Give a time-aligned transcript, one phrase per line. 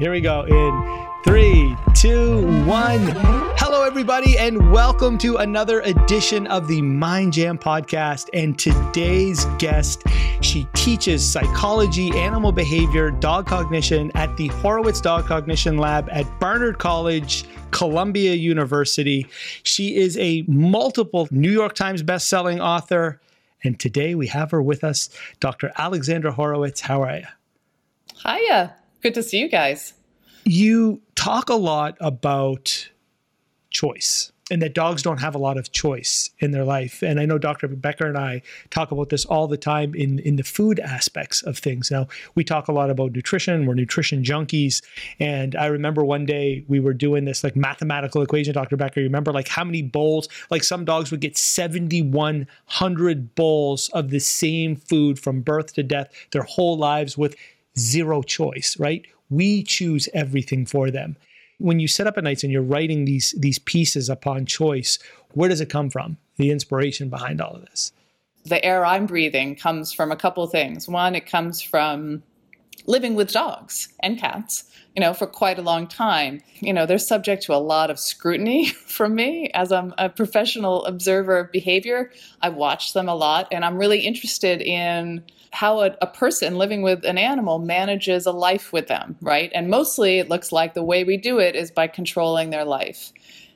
[0.00, 3.00] Here we go in three, two, one.
[3.58, 8.30] Hello, everybody, and welcome to another edition of the Mind Jam podcast.
[8.32, 10.04] And today's guest,
[10.40, 16.78] she teaches psychology, animal behavior, dog cognition at the Horowitz Dog Cognition Lab at Barnard
[16.78, 17.44] College.
[17.70, 19.26] Columbia University.
[19.64, 23.20] She is a multiple New York Times bestselling author.
[23.62, 25.10] And today we have her with us,
[25.40, 25.70] Dr.
[25.76, 26.80] Alexandra Horowitz.
[26.80, 27.26] How are you?
[28.24, 28.79] Hiya.
[29.02, 29.94] Good to see you guys.
[30.44, 32.90] You talk a lot about
[33.70, 37.02] choice and that dogs don't have a lot of choice in their life.
[37.02, 37.68] And I know Dr.
[37.68, 41.56] Becker and I talk about this all the time in, in the food aspects of
[41.56, 41.90] things.
[41.90, 44.82] Now, we talk a lot about nutrition, we're nutrition junkies.
[45.20, 48.76] And I remember one day we were doing this like mathematical equation, Dr.
[48.76, 48.98] Becker.
[49.00, 54.18] You remember like how many bowls, like some dogs would get 7,100 bowls of the
[54.18, 57.36] same food from birth to death their whole lives with
[57.78, 59.06] zero choice, right?
[59.28, 61.16] We choose everything for them
[61.60, 64.98] when you set up at nights and you're writing these these pieces upon choice,
[65.34, 66.16] where does it come from?
[66.38, 67.92] The inspiration behind all of this.
[68.44, 70.88] The air I'm breathing comes from a couple things.
[70.88, 72.22] One, it comes from
[72.86, 74.64] living with dogs and cats,
[74.94, 76.40] you know, for quite a long time.
[76.60, 80.84] You know, they're subject to a lot of scrutiny from me as I'm a professional
[80.84, 82.12] observer of behavior.
[82.40, 86.80] I watch them a lot and I'm really interested in how a, a, person living
[86.82, 89.50] with an animal manages a life with them, right?
[89.52, 93.12] And mostly it looks like the way we do it is by controlling their life.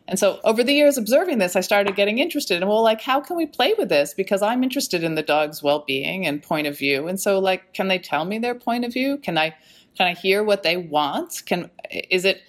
[0.06, 3.20] And so over the years observing this, I started getting interested in, well, like, how
[3.20, 4.12] can we play with this?
[4.12, 7.08] Because I'm interested in the dog's well-being and point of view.
[7.08, 9.16] And so like, can they tell me their point of view?
[9.16, 9.55] Can I,
[9.97, 11.42] can I hear what they want?
[11.47, 12.42] Can, is it,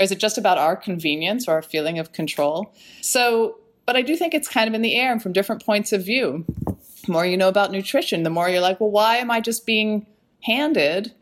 [0.00, 2.74] or is it just about our convenience or our feeling of control?
[3.02, 5.92] So, but I do think it's kind of in the air and from different points
[5.92, 6.46] of view
[7.04, 9.66] the more you know about nutrition, the more you're like, well, why am I just
[9.66, 10.06] being
[10.42, 11.12] handed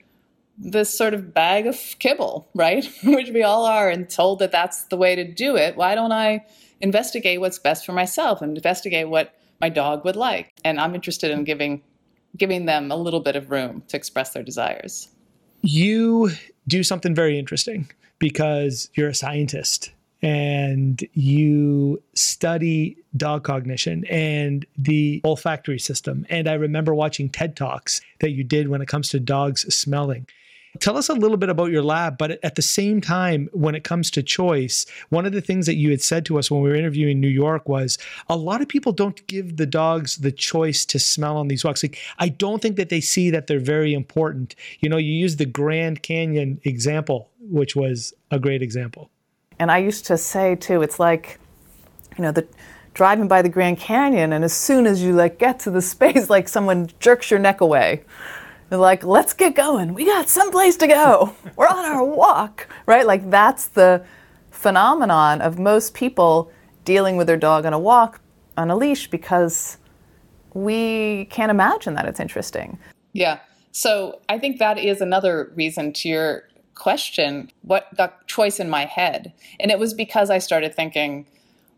[0.60, 2.84] this sort of bag of kibble, right?
[3.04, 5.76] Which we all are and told that that's the way to do it.
[5.76, 6.44] Why don't I
[6.80, 10.52] investigate what's best for myself and investigate what my dog would like?
[10.64, 11.82] And I'm interested in giving
[12.36, 15.08] giving them a little bit of room to express their desires.
[15.62, 16.30] You
[16.68, 17.90] do something very interesting
[18.20, 19.90] because you're a scientist
[20.22, 26.26] and you study dog cognition and the olfactory system.
[26.28, 30.26] And I remember watching TED Talks that you did when it comes to dogs smelling.
[30.78, 33.82] Tell us a little bit about your lab, but at the same time, when it
[33.82, 36.68] comes to choice, one of the things that you had said to us when we
[36.68, 37.98] were interviewing New York was
[38.28, 41.82] a lot of people don't give the dogs the choice to smell on these walks.
[41.82, 44.54] Like, I don't think that they see that they're very important.
[44.78, 49.10] You know, you use the Grand Canyon example, which was a great example.
[49.58, 51.40] And I used to say too, it's like,
[52.16, 52.46] you know, the
[52.94, 56.30] driving by the Grand Canyon, and as soon as you like get to the space,
[56.30, 58.04] like someone jerks your neck away.
[58.70, 59.94] They're like, let's get going.
[59.94, 61.34] We got someplace to go.
[61.56, 63.04] We're on our walk, right?
[63.04, 64.04] Like that's the
[64.50, 66.50] phenomenon of most people
[66.84, 68.20] dealing with their dog on a walk
[68.56, 69.76] on a leash because
[70.54, 72.78] we can't imagine that it's interesting.
[73.12, 73.40] Yeah.
[73.72, 76.44] So I think that is another reason to your
[76.74, 79.32] question what got choice in my head.
[79.58, 81.26] And it was because I started thinking,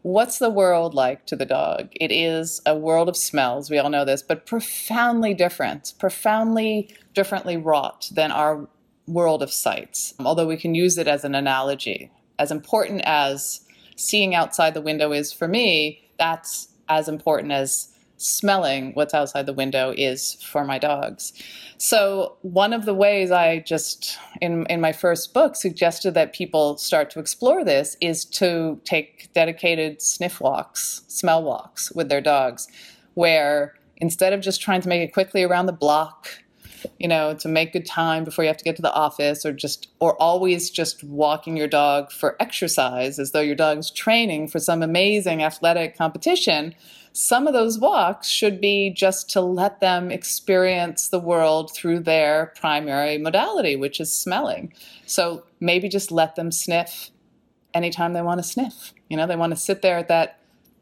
[0.02, 1.88] what's the world like to the dog?
[1.92, 7.56] It is a world of smells, we all know this, but profoundly different, profoundly differently
[7.56, 8.68] wrought than our
[9.06, 10.14] world of sights.
[10.20, 12.10] Although we can use it as an analogy.
[12.38, 13.60] As important as
[13.96, 17.91] seeing outside the window is for me, that's as important as
[18.22, 21.32] smelling what's outside the window is for my dogs.
[21.78, 26.76] So one of the ways I just in in my first book suggested that people
[26.76, 32.68] start to explore this is to take dedicated sniff walks, smell walks with their dogs
[33.14, 36.28] where instead of just trying to make it quickly around the block
[36.98, 39.52] you know to make good time before you have to get to the office or
[39.52, 44.58] just or always just walking your dog for exercise as though your dog's training for
[44.58, 46.74] some amazing athletic competition
[47.12, 52.52] some of those walks should be just to let them experience the world through their
[52.56, 54.72] primary modality, which is smelling.
[55.06, 57.10] So maybe just let them sniff
[57.74, 58.92] anytime they want to sniff.
[59.08, 60.38] You know, they want to sit there at that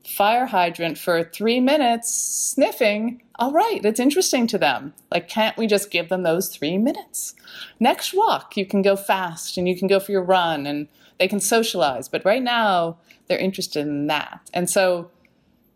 [0.07, 3.23] fire hydrant for three minutes sniffing.
[3.39, 4.95] All right, it's interesting to them.
[5.11, 7.35] Like, can't we just give them those three minutes?
[7.79, 10.89] Next walk, you can go fast and you can go for your run and
[11.19, 12.09] they can socialize.
[12.09, 14.49] But right now, they're interested in that.
[14.53, 15.11] And so,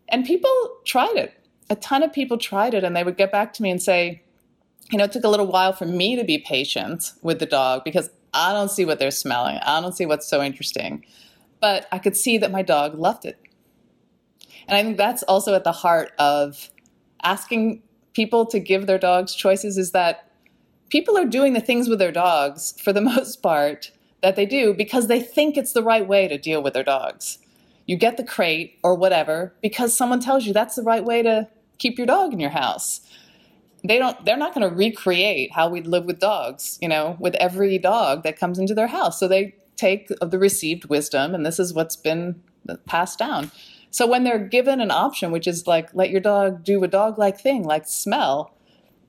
[0.09, 0.51] and people
[0.85, 1.33] tried it.
[1.69, 4.21] A ton of people tried it, and they would get back to me and say,
[4.91, 7.83] you know, it took a little while for me to be patient with the dog
[7.83, 9.57] because I don't see what they're smelling.
[9.63, 11.05] I don't see what's so interesting.
[11.59, 13.39] But I could see that my dog loved it.
[14.67, 16.69] And I think that's also at the heart of
[17.23, 17.81] asking
[18.13, 20.31] people to give their dogs choices is that
[20.89, 23.91] people are doing the things with their dogs for the most part
[24.21, 27.39] that they do because they think it's the right way to deal with their dogs.
[27.85, 31.47] You get the crate or whatever because someone tells you that's the right way to
[31.77, 33.01] keep your dog in your house.
[33.83, 37.35] They don't they're not going to recreate how we live with dogs, you know, with
[37.35, 39.19] every dog that comes into their house.
[39.19, 42.41] So they take the received wisdom and this is what's been
[42.87, 43.51] passed down.
[43.91, 47.19] So when they're given an option which is like let your dog do a dog
[47.19, 48.55] like thing like smell,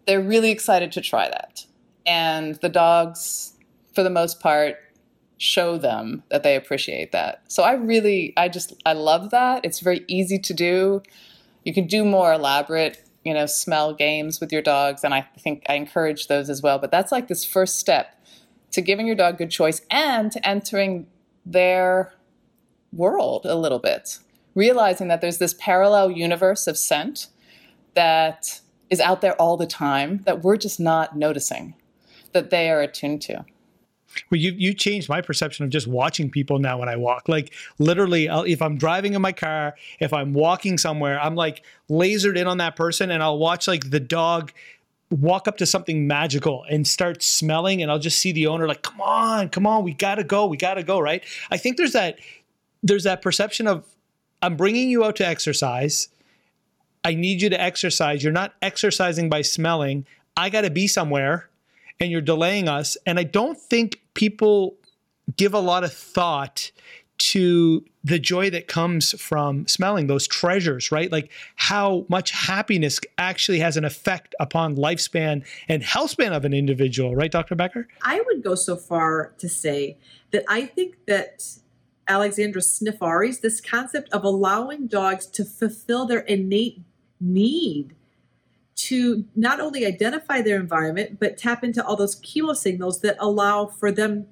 [0.06, 1.64] they're really excited to try that.
[2.04, 3.54] And the dogs
[3.94, 4.76] for the most part
[5.38, 7.42] show them that they appreciate that.
[7.48, 9.64] So I really I just I love that.
[9.64, 11.02] It's very easy to do.
[11.64, 15.64] You can do more elaborate, you know, smell games with your dogs and I think
[15.68, 18.18] I encourage those as well, but that's like this first step
[18.72, 21.06] to giving your dog good choice and to entering
[21.44, 22.12] their
[22.92, 24.18] world a little bit.
[24.54, 27.28] Realizing that there's this parallel universe of scent
[27.94, 31.74] that is out there all the time that we're just not noticing,
[32.32, 33.44] that they are attuned to.
[34.30, 37.28] Well, you you changed my perception of just watching people now when I walk.
[37.28, 41.62] Like literally, I'll, if I'm driving in my car, if I'm walking somewhere, I'm like
[41.90, 44.52] lasered in on that person, and I'll watch like the dog
[45.10, 48.82] walk up to something magical and start smelling, and I'll just see the owner like,
[48.82, 51.22] "Come on, come on, we gotta go, we gotta go." Right?
[51.50, 52.18] I think there's that
[52.82, 53.84] there's that perception of
[54.42, 56.08] I'm bringing you out to exercise.
[57.04, 58.22] I need you to exercise.
[58.22, 60.06] You're not exercising by smelling.
[60.36, 61.48] I got to be somewhere
[62.00, 62.96] and you're delaying us.
[63.06, 64.76] And I don't think people
[65.36, 66.70] give a lot of thought
[67.18, 71.10] to the joy that comes from smelling those treasures, right?
[71.10, 76.52] Like how much happiness actually has an effect upon lifespan and health span of an
[76.52, 77.54] individual, right, Dr.
[77.54, 77.88] Becker?
[78.02, 79.96] I would go so far to say
[80.30, 81.46] that I think that
[82.06, 86.80] Alexandra Sniffari's this concept of allowing dogs to fulfill their innate
[87.18, 87.94] need
[88.76, 93.66] to not only identify their environment, but tap into all those chemo signals that allow
[93.66, 94.26] for them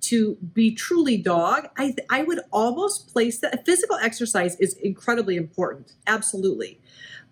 [0.00, 1.68] to be truly dog.
[1.76, 6.80] I, I would almost place that physical exercise is incredibly important, absolutely.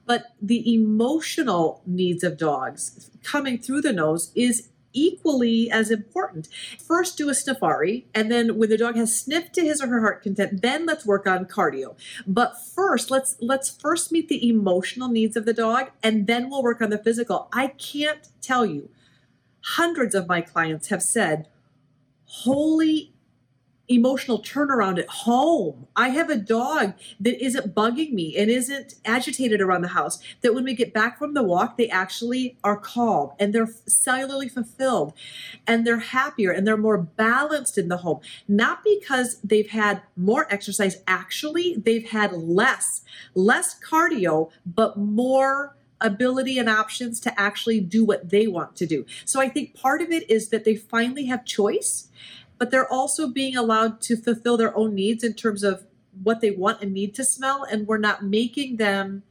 [0.06, 6.48] But the emotional needs of dogs coming through the nose is equally as important.
[6.78, 10.00] First, do a sniffari, and then when the dog has sniffed to his or her
[10.00, 11.96] heart content, then let's work on cardio.
[12.26, 16.62] But first, let's let's first meet the emotional needs of the dog, and then we'll
[16.62, 17.48] work on the physical.
[17.52, 18.90] I can't tell you.
[19.62, 21.48] Hundreds of my clients have said,
[22.24, 23.12] "Holy
[23.90, 25.88] emotional turnaround at home.
[25.96, 30.20] I have a dog that isn't bugging me and isn't agitated around the house.
[30.42, 34.50] That when we get back from the walk, they actually are calm and they're cellularly
[34.50, 35.12] fulfilled
[35.66, 38.20] and they're happier and they're more balanced in the home.
[38.46, 43.02] Not because they've had more exercise, actually, they've had less,
[43.34, 49.04] less cardio, but more ability and options to actually do what they want to do.
[49.24, 52.08] So I think part of it is that they finally have choice
[52.60, 55.86] but they're also being allowed to fulfill their own needs in terms of
[56.22, 59.22] what they want and need to smell and we're not making them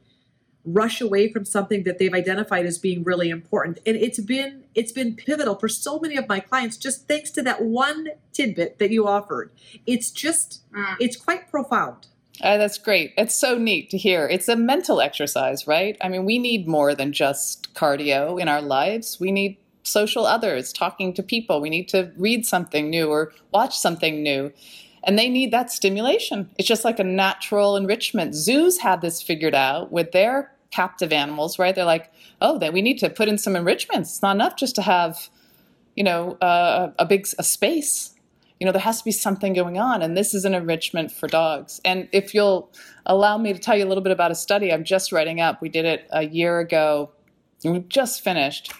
[0.64, 4.92] rush away from something that they've identified as being really important and it's been it's
[4.92, 8.90] been pivotal for so many of my clients just thanks to that one tidbit that
[8.90, 9.50] you offered
[9.86, 10.96] it's just mm.
[10.98, 12.08] it's quite profound
[12.42, 13.12] uh, that's great.
[13.18, 14.26] It's so neat to hear.
[14.26, 15.98] It's a mental exercise, right?
[16.00, 19.20] I mean, we need more than just cardio in our lives.
[19.20, 21.60] We need social others, talking to people.
[21.60, 24.52] We need to read something new or watch something new.
[25.04, 26.50] And they need that stimulation.
[26.58, 28.34] It's just like a natural enrichment.
[28.34, 31.74] Zoos have this figured out with their captive animals, right?
[31.74, 34.10] They're like, oh, then we need to put in some enrichments.
[34.10, 35.28] It's not enough just to have,
[35.96, 38.14] you know, uh, a big a space.
[38.60, 41.26] You know, there has to be something going on, and this is an enrichment for
[41.28, 41.80] dogs.
[41.82, 42.70] And if you'll
[43.06, 45.62] allow me to tell you a little bit about a study I'm just writing up,
[45.62, 47.10] we did it a year ago.
[47.64, 48.74] We just finished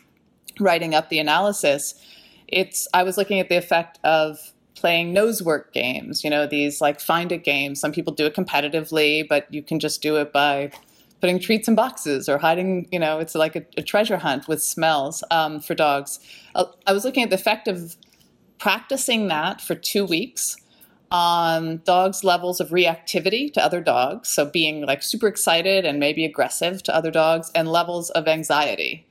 [0.60, 1.94] writing up the analysis,
[2.48, 6.80] it's I was looking at the effect of playing nose work games, you know, these
[6.80, 7.80] like find it games.
[7.80, 10.72] Some people do it competitively, but you can just do it by
[11.20, 14.62] putting treats in boxes or hiding, you know, it's like a, a treasure hunt with
[14.62, 16.18] smells um, for dogs.
[16.54, 17.96] Uh, I was looking at the effect of
[18.58, 20.56] practicing that for two weeks
[21.10, 24.28] on dogs' levels of reactivity to other dogs.
[24.28, 29.06] So being like super excited and maybe aggressive to other dogs, and levels of anxiety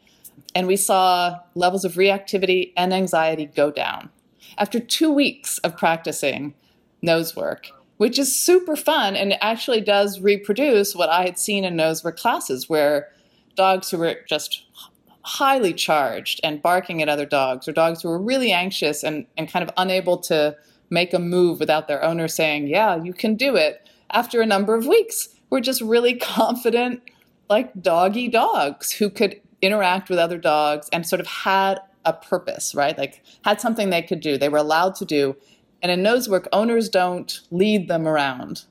[0.56, 4.10] and we saw levels of reactivity and anxiety go down.
[4.58, 6.54] After two weeks of practicing
[7.02, 11.76] nose work, which is super fun and actually does reproduce what I had seen in
[11.76, 13.10] nose work classes where
[13.56, 14.64] dogs who were just
[15.24, 19.52] highly charged and barking at other dogs, or dogs who were really anxious and, and
[19.52, 20.56] kind of unable to
[20.90, 24.76] make a move without their owner saying, Yeah, you can do it, after a number
[24.76, 27.02] of weeks, were just really confident,
[27.50, 32.74] like doggy dogs who could interact with other dogs and sort of had a purpose,
[32.74, 32.98] right?
[32.98, 35.36] Like had something they could do, they were allowed to do.
[35.82, 38.66] And in nose work, owners don't lead them around.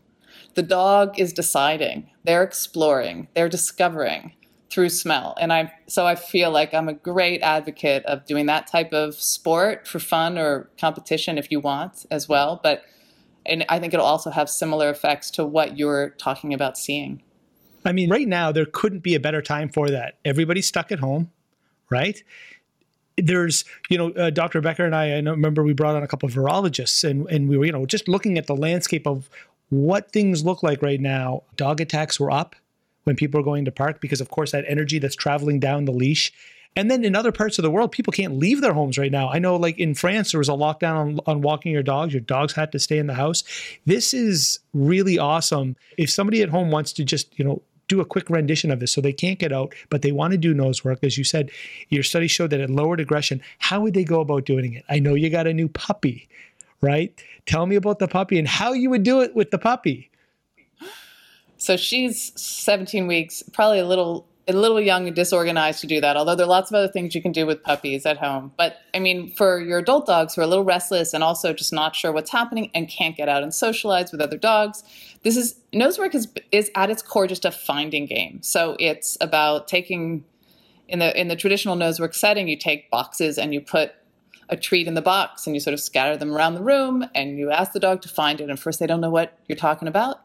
[0.54, 4.34] The dog is deciding, they're exploring, they're discovering
[4.70, 5.34] through smell.
[5.40, 9.14] And I so I feel like I'm a great advocate of doing that type of
[9.14, 12.60] sport for fun or competition if you want as well.
[12.62, 12.82] But
[13.46, 17.22] and I think it'll also have similar effects to what you're talking about seeing.
[17.88, 20.18] I mean, right now there couldn't be a better time for that.
[20.22, 21.30] Everybody's stuck at home,
[21.88, 22.22] right?
[23.16, 24.60] There's, you know, uh, Dr.
[24.60, 27.56] Becker and I, I remember we brought on a couple of virologists and, and we
[27.56, 29.30] were, you know, just looking at the landscape of
[29.70, 31.44] what things look like right now.
[31.56, 32.54] Dog attacks were up
[33.04, 35.92] when people are going to park because, of course, that energy that's traveling down the
[35.92, 36.30] leash.
[36.76, 39.30] And then in other parts of the world, people can't leave their homes right now.
[39.30, 42.12] I know, like in France, there was a lockdown on, on walking your dogs.
[42.12, 43.42] Your dogs had to stay in the house.
[43.86, 45.74] This is really awesome.
[45.96, 48.92] If somebody at home wants to just, you know, do a quick rendition of this
[48.92, 51.00] so they can't get out, but they want to do nose work.
[51.02, 51.50] As you said,
[51.88, 53.40] your study showed that it lowered aggression.
[53.58, 54.84] How would they go about doing it?
[54.88, 56.28] I know you got a new puppy,
[56.80, 57.12] right?
[57.46, 60.10] Tell me about the puppy and how you would do it with the puppy.
[61.56, 66.16] So she's 17 weeks, probably a little a little young and disorganized to do that.
[66.16, 68.52] Although there are lots of other things you can do with puppies at home.
[68.56, 71.72] But I mean, for your adult dogs who are a little restless and also just
[71.72, 74.82] not sure what's happening and can't get out and socialize with other dogs,
[75.22, 78.42] this is nosework is is at its core just a finding game.
[78.42, 80.24] So it's about taking
[80.88, 83.92] in the in the traditional nosework setting, you take boxes and you put
[84.48, 87.38] a treat in the box and you sort of scatter them around the room and
[87.38, 88.48] you ask the dog to find it.
[88.48, 90.22] And first they don't know what you're talking about.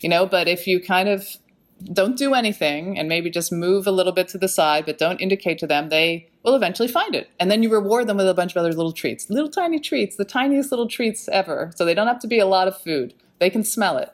[0.00, 1.38] You know, but if you kind of
[1.82, 5.20] don't do anything and maybe just move a little bit to the side, but don't
[5.20, 7.30] indicate to them, they will eventually find it.
[7.38, 10.16] And then you reward them with a bunch of other little treats, little tiny treats,
[10.16, 11.72] the tiniest little treats ever.
[11.76, 14.10] So they don't have to be a lot of food, they can smell it.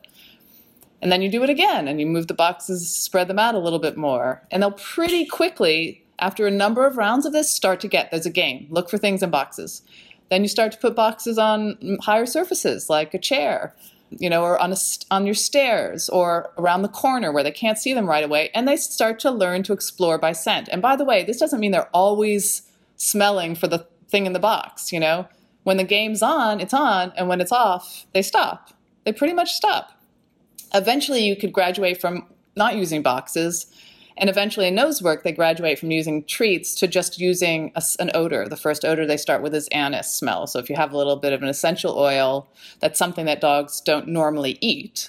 [1.03, 3.59] And then you do it again and you move the boxes, spread them out a
[3.59, 4.43] little bit more.
[4.51, 8.27] And they'll pretty quickly, after a number of rounds of this, start to get there's
[8.27, 8.67] a game.
[8.71, 9.83] Look for things in boxes.
[10.29, 13.75] Then you start to put boxes on higher surfaces like a chair
[14.19, 14.77] you know, or on, a,
[15.11, 18.51] on your stairs or around the corner where they can't see them right away.
[18.55, 20.69] And they start to learn to explore by scent.
[20.71, 22.63] And by the way, this doesn't mean they're always
[22.97, 25.29] smelling for the thing in the box, you know?
[25.63, 28.71] When the game's on, it's on, and when it's off, they stop.
[29.05, 29.93] They pretty much stop.
[30.75, 32.27] Eventually, you could graduate from
[32.57, 33.67] not using boxes
[34.21, 38.11] and eventually in nose work, they graduate from using treats to just using a, an
[38.13, 38.47] odor.
[38.47, 40.47] The first odor they start with is anise smell.
[40.47, 42.47] So if you have a little bit of an essential oil,
[42.81, 45.09] that's something that dogs don't normally eat.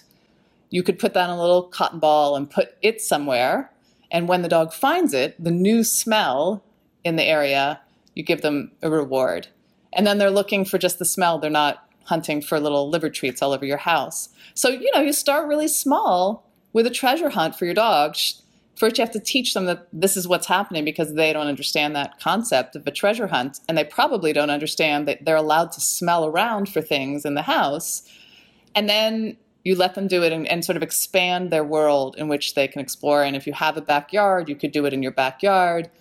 [0.70, 3.70] You could put that in a little cotton ball and put it somewhere.
[4.10, 6.64] And when the dog finds it, the new smell
[7.04, 7.82] in the area,
[8.16, 9.50] you give them a reward.
[9.92, 11.38] And then they're looking for just the smell.
[11.38, 14.30] They're not hunting for little liver treats all over your house.
[14.54, 18.16] So, you know, you start really small with a treasure hunt for your dog
[18.82, 21.96] first you have to teach them that this is what's happening because they don't understand
[21.96, 25.80] that concept of a treasure hunt and they probably don't understand that they're allowed to
[25.80, 28.02] smell around for things in the house.
[28.74, 32.28] And then you let them do it and, and, sort of expand their world in
[32.28, 33.24] which they can explore.
[33.24, 35.92] And if you have a backyard you could do it in your backyard.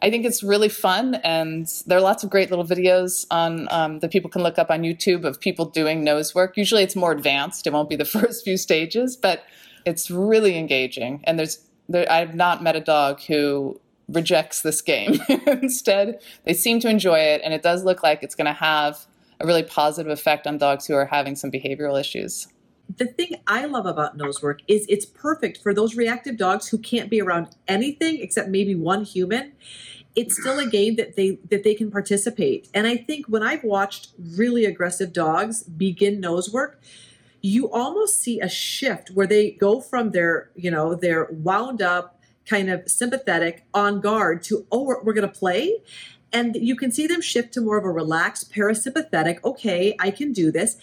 [0.00, 3.98] I think it's really fun and there are lots of great little videos on um,
[3.98, 6.56] that people can look up on youtube of people doing nose work.
[6.56, 7.66] Usually it's more advanced.
[7.66, 9.42] It won't be the first few stages but
[9.84, 11.24] it's really engaging.
[11.24, 11.58] And there's
[11.92, 15.20] there, I've not met a dog who rejects this game.
[15.46, 19.06] Instead, they seem to enjoy it, and it does look like it's going to have
[19.40, 22.48] a really positive effect on dogs who are having some behavioral issues.
[22.96, 26.78] The thing I love about nose work is it's perfect for those reactive dogs who
[26.78, 29.52] can't be around anything except maybe one human.
[30.14, 32.68] It's still a game that they that they can participate.
[32.74, 36.82] And I think when I've watched really aggressive dogs begin nose work,
[37.42, 42.20] you almost see a shift where they go from their, you know, their wound up,
[42.46, 45.82] kind of sympathetic, on guard to, oh, we're, we're going to play.
[46.32, 50.32] And you can see them shift to more of a relaxed, parasympathetic, okay, I can
[50.32, 50.76] do this.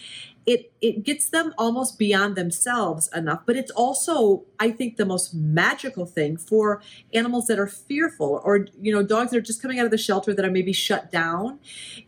[0.46, 5.34] It, it gets them almost beyond themselves enough, but it's also, I think, the most
[5.34, 9.78] magical thing for animals that are fearful or, you know, dogs that are just coming
[9.78, 11.58] out of the shelter that are maybe shut down.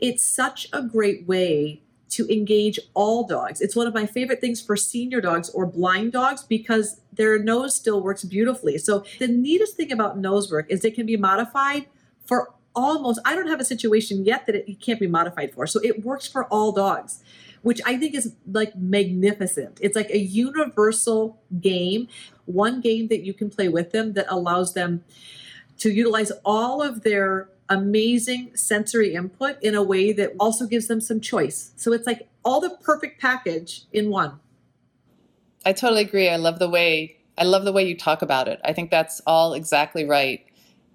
[0.01, 3.61] It's such a great way to engage all dogs.
[3.61, 7.75] It's one of my favorite things for senior dogs or blind dogs because their nose
[7.75, 8.79] still works beautifully.
[8.79, 11.87] So the neatest thing about nose work is it can be modified
[12.25, 15.67] for almost I don't have a situation yet that it can't be modified for.
[15.67, 17.23] So it works for all dogs,
[17.63, 19.79] which I think is like magnificent.
[19.81, 22.09] It's like a universal game,
[22.45, 25.05] one game that you can play with them that allows them
[25.79, 31.01] to utilize all of their amazing sensory input in a way that also gives them
[31.01, 31.73] some choice.
[31.77, 34.39] So it's like all the perfect package in one.
[35.65, 36.29] I totally agree.
[36.29, 38.61] I love the way I love the way you talk about it.
[38.63, 40.45] I think that's all exactly right.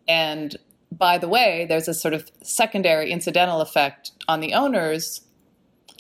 [0.08, 0.56] And
[0.92, 5.22] by the way, there's a sort of secondary incidental effect on the owners,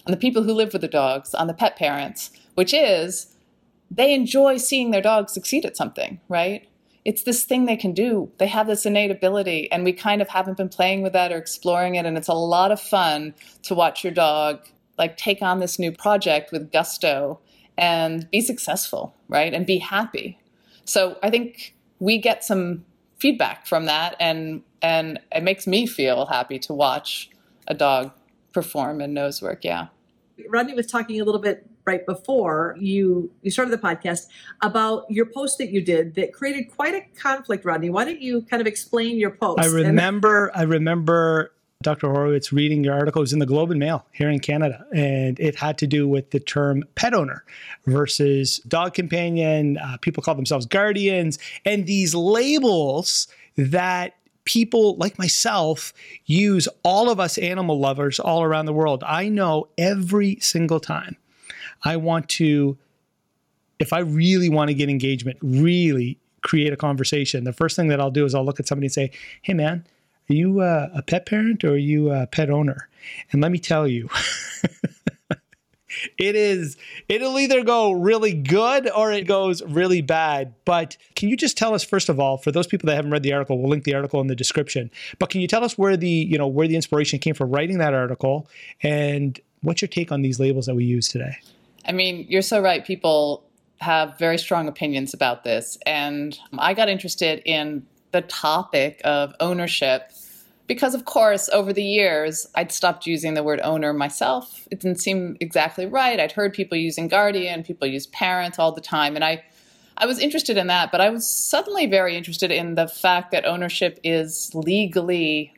[0.05, 3.36] on the people who live with the dogs, on the pet parents, which is
[3.89, 6.67] they enjoy seeing their dog succeed at something, right?
[7.08, 8.30] It's this thing they can do.
[8.38, 11.38] They have this innate ability, and we kind of haven't been playing with that or
[11.38, 12.06] exploring it.
[12.06, 13.34] And it's a lot of fun
[13.64, 14.60] to watch your dog
[14.98, 17.40] like take on this new project with gusto
[17.78, 19.54] and be successful, right?
[19.54, 20.38] And be happy.
[20.84, 22.84] So I think we get some
[23.20, 27.30] feedback from that, and and it makes me feel happy to watch
[27.68, 28.12] a dog
[28.52, 29.64] perform and nose work.
[29.64, 29.88] Yeah.
[30.50, 34.27] Rodney was talking a little bit right before you you started the podcast
[34.62, 38.41] about your post that you did that created quite a conflict rodney why don't you
[38.44, 41.53] kind of explain your post i remember and- i remember
[41.84, 42.08] Dr.
[42.08, 45.39] Horowitz reading your article it was in the Globe and Mail here in Canada, and
[45.39, 47.44] it had to do with the term pet owner
[47.86, 49.77] versus dog companion.
[49.77, 53.27] Uh, people call themselves guardians, and these labels
[53.58, 54.15] that
[54.46, 55.94] people like myself
[56.25, 59.03] use all of us animal lovers all around the world.
[59.06, 61.15] I know every single time
[61.84, 62.77] I want to,
[63.79, 68.00] if I really want to get engagement, really create a conversation, the first thing that
[68.00, 69.86] I'll do is I'll look at somebody and say, hey, man,
[70.29, 72.89] are you uh, a pet parent or are you a pet owner?
[73.31, 74.10] And let me tell you,
[76.17, 81.38] it is it'll either go really good or it goes really bad but can you
[81.38, 83.69] just tell us first of all for those people that haven't read the article we'll
[83.69, 86.48] link the article in the description but can you tell us where the you know
[86.48, 88.48] where the inspiration came for writing that article
[88.84, 91.38] and what's your take on these labels that we use today
[91.88, 92.86] I mean, you're so right.
[92.86, 93.44] People
[93.79, 95.77] have very strong opinions about this.
[95.86, 100.12] And I got interested in the topic of ownership
[100.65, 104.67] because, of course, over the years, I'd stopped using the word owner myself.
[104.70, 106.20] It didn't seem exactly right.
[106.20, 109.15] I'd heard people using guardian, people use parent all the time.
[109.15, 109.44] And I,
[109.98, 113.46] I was interested in that, but I was suddenly very interested in the fact that
[113.46, 115.53] ownership is legally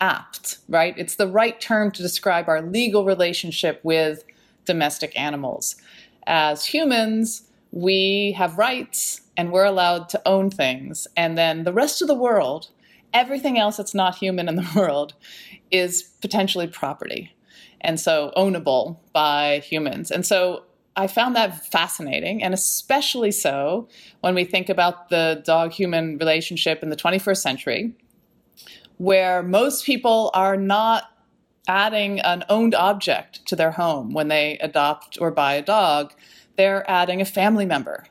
[0.00, 0.94] apt, right?
[0.96, 4.24] It's the right term to describe our legal relationship with
[4.64, 5.76] domestic animals.
[6.26, 11.06] As humans, we have rights and we're allowed to own things.
[11.16, 12.68] And then the rest of the world,
[13.14, 15.14] everything else that's not human in the world,
[15.70, 17.32] is potentially property.
[17.80, 20.10] And so ownable by humans.
[20.10, 20.64] And so
[20.96, 23.88] I found that fascinating, and especially so
[24.20, 27.94] when we think about the dog human relationship in the 21st century,
[28.98, 31.09] where most people are not
[31.70, 36.12] adding an owned object to their home when they adopt or buy a dog,
[36.56, 38.04] they're adding a family member.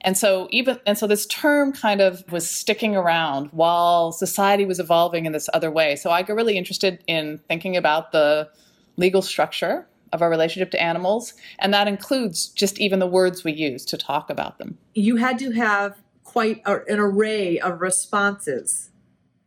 [0.00, 4.80] And so even and so this term kind of was sticking around while society was
[4.80, 5.94] evolving in this other way.
[5.96, 8.48] So I got really interested in thinking about the
[8.96, 13.52] legal structure of our relationship to animals, and that includes just even the words we
[13.52, 14.78] use to talk about them.
[14.94, 18.90] You had to have quite a, an array of responses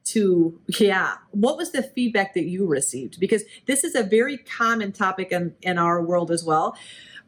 [0.03, 3.19] to yeah what was the feedback that you received?
[3.19, 6.75] Because this is a very common topic in, in our world as well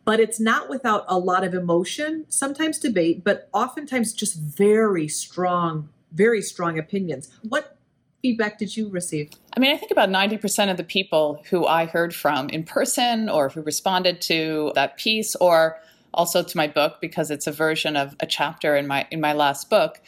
[0.06, 5.90] but it's not without a lot of emotion sometimes debate but oftentimes just very strong
[6.14, 7.30] very strong opinions.
[7.42, 7.78] What
[8.22, 9.32] feedback did you receive?
[9.56, 13.30] I mean i think about 90% of the people who i heard from in person
[13.30, 15.78] or who responded to that piece or
[16.14, 19.34] also to my book because it's a version of a chapter in my in my
[19.34, 20.00] last book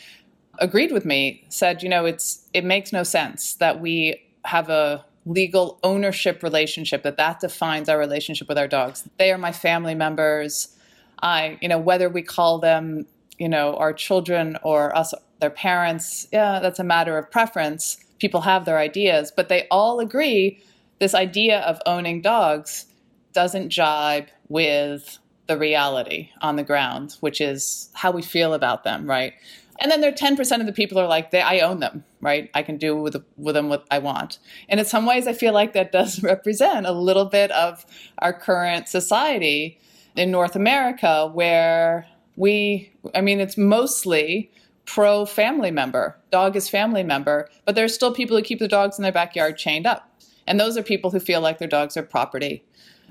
[0.60, 5.06] agreed with me, said, you know, it's it makes no sense that we have a
[5.26, 9.08] legal ownership relationship that that defines our relationship with our dogs.
[9.18, 10.76] They are my family members.
[11.22, 16.28] I, you know, whether we call them, you know, our children or us their parents,
[16.32, 17.98] yeah, that's a matter of preference.
[18.20, 20.62] People have their ideas, but they all agree
[21.00, 22.86] this idea of owning dogs
[23.34, 29.08] doesn't jibe with the reality on the ground, which is how we feel about them,
[29.08, 29.34] right?
[29.80, 32.50] And then there are 10% of the people are like, they, I own them, right?
[32.54, 34.40] I can do with, with them what I want.
[34.70, 37.86] And in some ways, I feel like that does represent a little bit of
[38.20, 39.80] our current society
[40.16, 44.52] in North America, where we, I mean, it's mostly
[44.86, 48.68] pro family member, dog is family member, but there are still people who keep the
[48.68, 50.10] dogs in their backyard chained up.
[50.48, 52.64] And those are people who feel like their dogs are property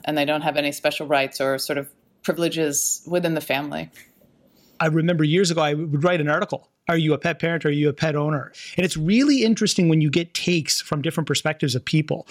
[0.04, 1.88] and they don't have any special rights or sort of
[2.22, 3.90] privileges within the family.
[4.80, 6.68] I remember years ago, I would write an article.
[6.88, 8.52] Are you a pet parent or are you a pet owner?
[8.76, 12.26] And it's really interesting when you get takes from different perspectives of people.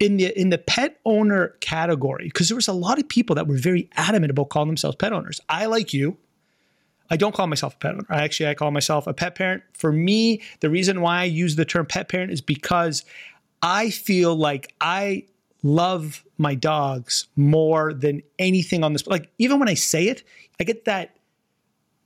[0.00, 3.46] In the in the pet owner category, because there was a lot of people that
[3.46, 5.40] were very adamant about calling themselves pet owners.
[5.48, 6.16] I like you.
[7.10, 8.06] I don't call myself a pet owner.
[8.08, 9.62] I actually I call myself a pet parent.
[9.74, 13.04] For me, the reason why I use the term pet parent is because
[13.62, 15.26] I feel like I
[15.62, 19.06] love my dogs more than anything on this.
[19.06, 20.24] Like even when I say it,
[20.58, 21.16] I get that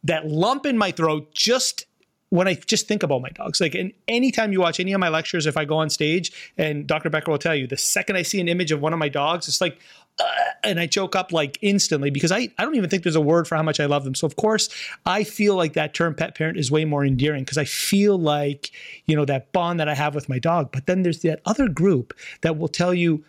[0.07, 1.85] that lump in my throat just
[2.31, 5.09] when I just think about my dogs, like, and anytime you watch any of my
[5.09, 7.09] lectures, if I go on stage, and Dr.
[7.09, 9.47] Becker will tell you, the second I see an image of one of my dogs,
[9.47, 9.79] it's like,
[10.19, 10.25] uh,
[10.65, 13.47] and I choke up like instantly because I, I don't even think there's a word
[13.47, 14.15] for how much I love them.
[14.15, 14.69] So of course,
[15.05, 18.71] I feel like that term pet parent is way more endearing because I feel like,
[19.05, 20.73] you know, that bond that I have with my dog.
[20.73, 23.25] But then there's that other group that will tell you,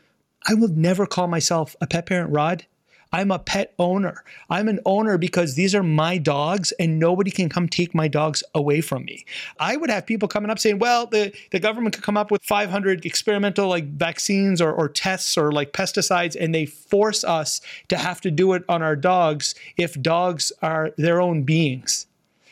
[0.48, 2.66] I will never call myself a pet parent, Rod.
[3.12, 4.24] I'm a pet owner.
[4.50, 8.43] I'm an owner because these are my dogs and nobody can come take my dogs
[8.54, 9.26] away from me.
[9.60, 12.43] I would have people coming up saying, well, the, the government could come up with
[12.43, 17.98] 500 experimental like vaccines or, or tests or like pesticides and they force us to
[17.98, 22.08] have to do it on our dogs if dogs are their own beings.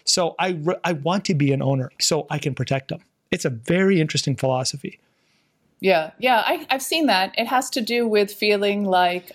[0.06, 3.02] So I, I want to be an owner so I can protect them.
[3.32, 5.00] It's a very interesting philosophy.
[5.80, 7.34] Yeah, yeah, I, I've seen that.
[7.38, 9.32] It has to do with feeling like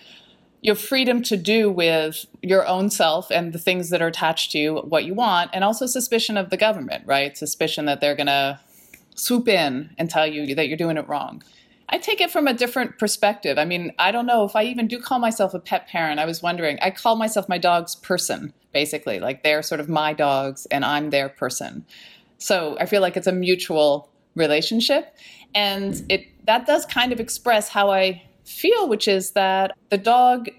[0.61, 4.59] your freedom to do with your own self and the things that are attached to
[4.59, 7.35] you what you want and also suspicion of the government right?
[7.35, 8.59] Suspicion that they're going to
[9.15, 11.43] swoop in and tell you that you're doing it wrong.
[11.89, 13.57] I take it from a different perspective.
[13.57, 16.25] I mean i don't know if i even do call myself a pet parent i
[16.25, 19.19] was wondering i call myself my dog's person basically.
[19.19, 21.85] Like they're sort of my dogs and i'm their person.
[22.37, 25.15] So i feel like it's a mutual relationship
[25.53, 30.49] and it that does kind of express how i feel, which is that the dog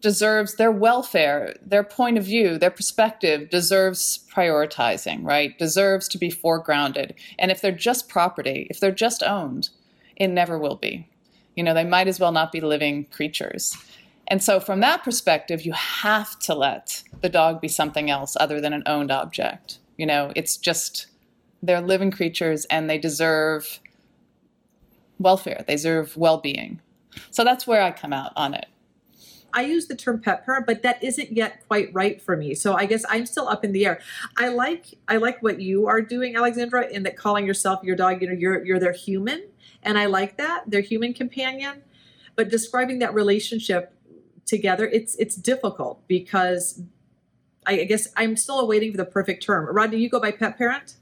[0.00, 5.58] deserves their welfare, their point of view, their perspective deserves prioritizing, right?
[5.58, 7.12] Deserves to be foregrounded.
[7.38, 9.70] And if they're just property, if they're just owned,
[10.16, 11.08] it never will be.
[11.54, 13.76] You know, they might as well not be living creatures.
[14.28, 18.60] And so, from that perspective, you have to let the dog be something else other
[18.60, 19.78] than an owned object.
[19.98, 21.08] You know, it's just,
[21.62, 23.80] they're living creatures and they deserve
[25.18, 26.80] welfare, they deserve well being.
[27.30, 28.66] So that's where I come out on it.
[29.54, 32.54] I use the term pet parent, but that isn't yet quite right for me.
[32.54, 34.00] So I guess I'm still up in the air.
[34.36, 38.22] I like I like what you are doing, Alexandra, in that calling yourself your dog,
[38.22, 39.48] you know, you're you're their human.
[39.82, 41.82] And I like that, their human companion.
[42.34, 43.94] But describing that relationship
[44.46, 46.82] together, it's it's difficult because
[47.66, 49.66] I guess I'm still awaiting for the perfect term.
[49.66, 50.96] Rodney, you go by pet parent?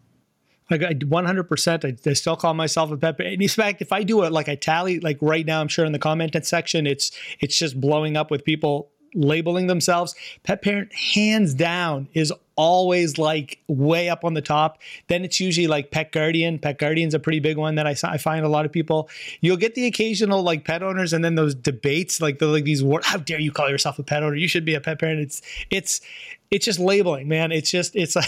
[0.71, 4.23] Like I 100%, I, I still call myself a pet in fact, if I do
[4.23, 7.59] it like I tally, like right now, I'm sure in the comment section, it's it's
[7.59, 10.15] just blowing up with people labeling themselves.
[10.45, 14.83] Pet parent, hands down, is always like way up on the top.
[15.09, 16.59] Then it's usually like pet guardian.
[16.59, 19.09] Pet guardian's a pretty big one that I, I find a lot of people.
[19.41, 22.85] You'll get the occasional like pet owners, and then those debates, like the like these
[22.85, 23.07] words.
[23.07, 24.37] How dare you call yourself a pet owner?
[24.37, 25.21] You should be a pet parent.
[25.21, 26.03] It's it's
[26.51, 27.53] it's just labeling, man.
[27.53, 28.27] It's just it's like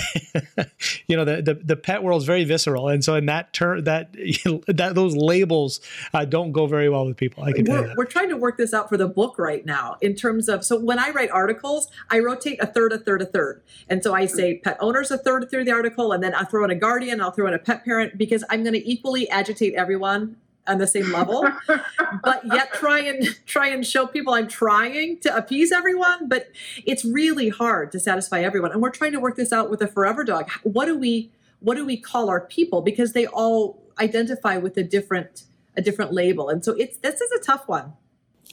[1.08, 3.82] you know the, the the pet world is very visceral, and so in that term
[3.84, 4.12] that
[4.68, 5.80] that those labels
[6.14, 7.42] uh, don't go very well with people.
[7.42, 7.94] I can we're.
[7.96, 10.78] We're trying to work this out for the book right now in terms of so
[10.78, 14.21] when I write articles, I rotate a third, a third, a third, and so I
[14.26, 17.20] say pet owners a third through the article, and then I throw in a guardian,
[17.20, 20.86] I'll throw in a pet parent because I'm going to equally agitate everyone on the
[20.86, 21.46] same level.
[22.24, 26.48] But yet try and try and show people i'm trying to appease everyone but
[26.86, 28.70] it's really hard to satisfy everyone.
[28.70, 30.50] And we're trying to work this out with a forever dog.
[30.62, 32.80] What do we what do we call our people?
[32.82, 35.44] Because they all identify with a different
[35.76, 36.48] a different label.
[36.48, 37.94] And so it's this is a tough one.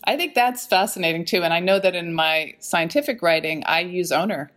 [0.05, 4.11] I think that's fascinating too and i know that in my scientific writing i use
[4.13, 4.49] owner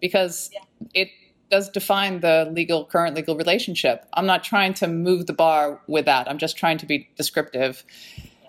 [0.00, 0.60] because yeah.
[0.94, 1.08] it
[1.50, 4.06] does define the legal current legal relationship.
[4.14, 6.30] I'm not trying to move the bar with that.
[6.30, 7.84] I'm just trying to be descriptive.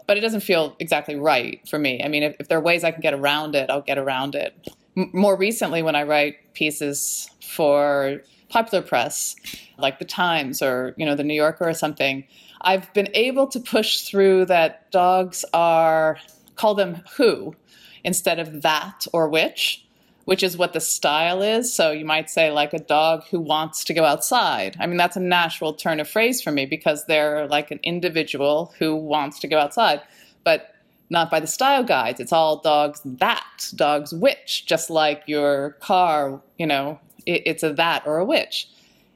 [0.08, 2.02] But it doesn't feel exactly right for me.
[2.04, 4.36] I mean, if, if there are ways I can get around it, I'll get around
[4.36, 4.70] it.
[4.98, 9.36] M- more recently, when I write pieces for popular press,
[9.78, 12.26] like the Times or you know the New Yorker or something,
[12.62, 16.18] I've been able to push through that dogs are
[16.56, 17.56] call them who
[18.04, 19.86] instead of that or which
[20.32, 21.74] which is what the style is.
[21.74, 24.78] So you might say, like a dog who wants to go outside.
[24.80, 28.74] I mean, that's a natural turn of phrase for me because they're like an individual
[28.80, 30.00] who wants to go outside,
[30.46, 30.74] but
[31.10, 32.22] not by the style guides.
[32.22, 37.74] It's all dogs that, dogs which, just like your car, you know, it, it's a
[37.74, 38.70] that or a which.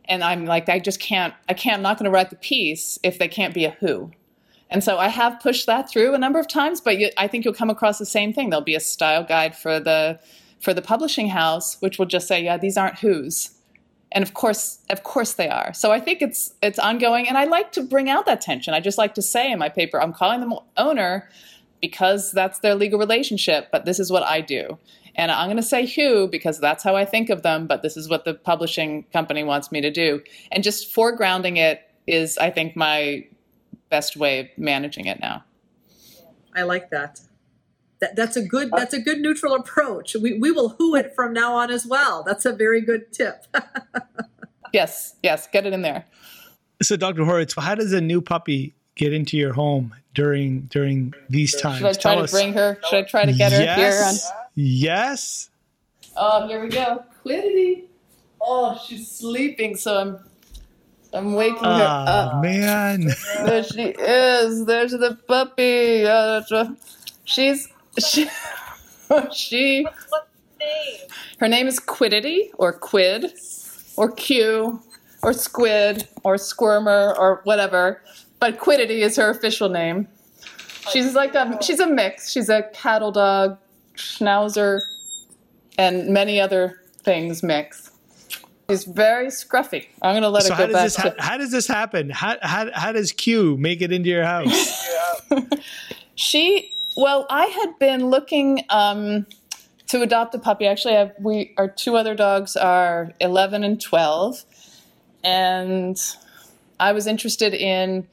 [0.09, 2.99] And I'm like, I just can't, I can't, I'm not going to write the piece
[3.03, 4.11] if they can't be a who.
[4.69, 7.45] And so I have pushed that through a number of times, but you, I think
[7.45, 8.49] you'll come across the same thing.
[8.49, 10.19] There'll be a style guide for the
[10.65, 13.51] for the publishing house, which will just say, yeah, these aren't who's.
[14.11, 15.73] And of course, of course they are.
[15.73, 18.73] So I think it's it's ongoing, and I like to bring out that tension.
[18.73, 21.29] I just like to say in my paper, I'm calling them owner
[21.81, 24.79] because that's their legal relationship, but this is what I do.
[25.15, 27.95] And I'm going to say who because that's how I think of them, but this
[27.95, 30.21] is what the publishing company wants me to do.
[30.51, 33.27] And just foregrounding it is, I think, my
[33.89, 35.43] best way of managing it now.
[36.55, 37.19] I like that.
[38.05, 40.15] That, that's a good that's a good neutral approach.
[40.15, 42.21] We we will who it from now on as well.
[42.23, 43.45] That's a very good tip.
[44.73, 46.03] Yes, yes, get it in there.
[46.83, 47.23] So, Dr.
[47.23, 51.77] Horowitz, how does a new puppy get into your home during during these times?
[51.77, 52.31] Should I try Tell to us.
[52.31, 52.77] bring her?
[52.89, 53.77] Should I try to get her yes.
[53.77, 54.33] here?
[54.35, 55.49] On, Yes.
[56.17, 57.05] oh, here we go.
[57.23, 57.85] Quiddity.
[58.41, 60.19] Oh, she's sleeping, so I'm
[61.13, 62.33] I'm waking her up.
[62.35, 63.11] Oh man.
[63.45, 64.65] There she is.
[64.65, 66.05] There's the puppy.
[66.05, 66.41] Uh,
[67.23, 68.27] she's she
[69.33, 69.85] she.
[71.39, 73.33] Her name is Quiddity or Quid
[73.97, 74.81] or Q
[75.21, 78.01] or Squid or Squirmer or whatever,
[78.39, 80.07] but Quiddity is her official name.
[80.91, 82.31] She's like a she's a mix.
[82.31, 83.57] She's a cattle dog,
[83.95, 84.79] schnauzer,
[85.77, 87.91] and many other things mix.
[88.69, 89.85] She's very scruffy.
[90.01, 91.21] I'm gonna let So her how go does back this to.
[91.21, 92.09] how does this happen?
[92.09, 94.89] How, how how does Q make it into your house?
[96.17, 99.25] She, well, I had been looking um,
[99.87, 100.65] to adopt a puppy.
[100.65, 104.45] Actually, I have, we our two other dogs are 11 and 12,
[105.23, 105.97] and
[106.79, 108.07] I was interested in.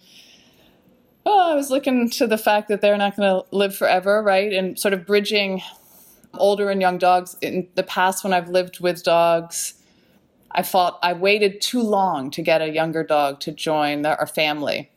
[1.24, 4.52] Well, I was looking to the fact that they're not going to live forever, right?
[4.52, 5.62] And sort of bridging
[6.34, 7.36] older and young dogs.
[7.40, 9.74] In the past, when I've lived with dogs,
[10.50, 14.91] I thought I waited too long to get a younger dog to join our family.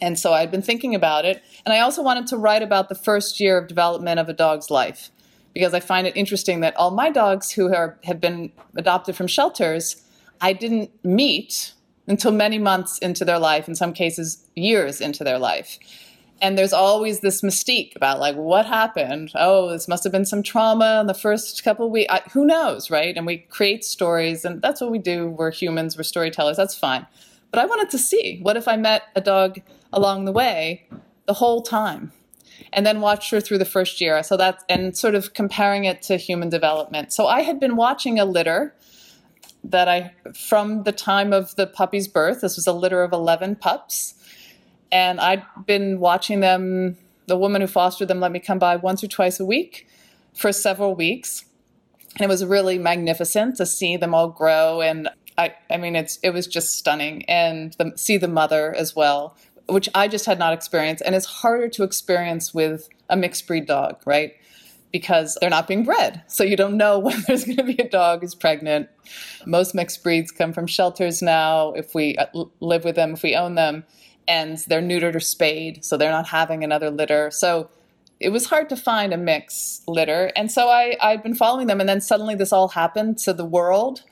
[0.00, 1.42] And so I'd been thinking about it.
[1.66, 4.70] And I also wanted to write about the first year of development of a dog's
[4.70, 5.10] life
[5.54, 9.26] because I find it interesting that all my dogs who are, have been adopted from
[9.26, 10.02] shelters,
[10.40, 11.72] I didn't meet
[12.06, 15.78] until many months into their life, in some cases, years into their life.
[16.40, 19.32] And there's always this mystique about like what happened.
[19.34, 22.12] Oh, this must have been some trauma in the first couple of weeks.
[22.12, 23.16] I, who knows, right?
[23.16, 25.28] And we create stories, and that's what we do.
[25.28, 25.96] We're humans.
[25.96, 26.56] We're storytellers.
[26.56, 27.06] That's fine.
[27.50, 29.60] But I wanted to see what if I met a dog
[29.92, 30.86] along the way
[31.26, 32.12] the whole time
[32.72, 34.22] and then watched her through the first year.
[34.22, 37.12] So that's and sort of comparing it to human development.
[37.12, 38.74] So I had been watching a litter
[39.64, 42.40] that I from the time of the puppy's birth.
[42.40, 44.14] This was a litter of 11 pups.
[44.90, 46.96] And I'd been watching them
[47.26, 49.86] the woman who fostered them let me come by once or twice a week
[50.32, 51.44] for several weeks.
[52.14, 56.18] And it was really magnificent to see them all grow and I, I mean, it's
[56.24, 59.36] it was just stunning, and the, see the mother as well,
[59.68, 63.66] which I just had not experienced, and it's harder to experience with a mixed breed
[63.66, 64.32] dog, right?
[64.92, 67.88] Because they're not being bred, so you don't know when there's going to be a
[67.88, 68.88] dog who's pregnant.
[69.46, 71.72] Most mixed breeds come from shelters now.
[71.72, 72.26] If we uh,
[72.60, 73.84] live with them, if we own them,
[74.26, 77.30] and they're neutered or spayed, so they're not having another litter.
[77.30, 77.70] So
[78.20, 80.32] it was hard to find a mix litter.
[80.34, 83.44] And so I, I'd been following them, and then suddenly this all happened to the
[83.44, 84.02] world.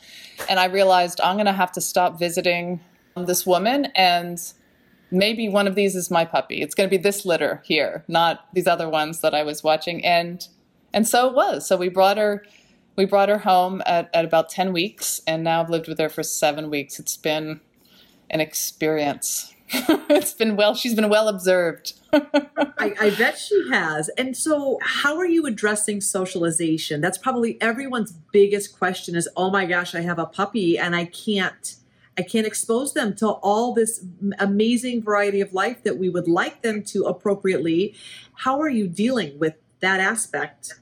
[0.48, 2.80] And I realized I'm going to have to stop visiting
[3.16, 4.38] this woman, and
[5.10, 6.62] maybe one of these is my puppy.
[6.62, 10.04] It's going to be this litter here, not these other ones that I was watching.
[10.04, 10.46] And
[10.92, 11.66] and so it was.
[11.66, 12.44] So we brought her.
[12.96, 16.08] We brought her home at, at about 10 weeks, and now I've lived with her
[16.08, 16.98] for seven weeks.
[16.98, 17.60] It's been
[18.30, 19.54] an experience.
[19.70, 21.94] it's been well, she's been well observed.
[22.12, 24.08] I, I bet she has.
[24.16, 27.00] And so, how are you addressing socialization?
[27.00, 31.06] That's probably everyone's biggest question is, oh my gosh, I have a puppy and I
[31.06, 31.76] can't.
[32.18, 34.04] I can't expose them to all this
[34.38, 37.94] amazing variety of life that we would like them to appropriately.
[38.34, 40.74] How are you dealing with that aspect